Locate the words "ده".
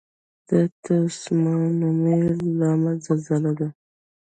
3.59-3.67